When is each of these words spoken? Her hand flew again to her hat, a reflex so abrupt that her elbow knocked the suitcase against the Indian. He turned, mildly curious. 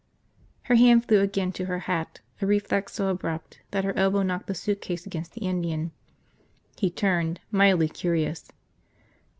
Her 0.63 0.73
hand 0.73 1.05
flew 1.05 1.19
again 1.19 1.51
to 1.51 1.65
her 1.65 1.77
hat, 1.81 2.21
a 2.41 2.47
reflex 2.47 2.93
so 2.95 3.09
abrupt 3.09 3.59
that 3.69 3.83
her 3.83 3.95
elbow 3.95 4.23
knocked 4.23 4.47
the 4.47 4.55
suitcase 4.55 5.05
against 5.05 5.33
the 5.33 5.45
Indian. 5.45 5.91
He 6.79 6.89
turned, 6.89 7.39
mildly 7.51 7.87
curious. 7.87 8.47